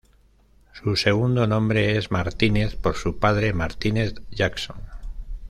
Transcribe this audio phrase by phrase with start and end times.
[0.73, 4.77] Su segundo nombre es Martínez por su padre, Martínez Jackson.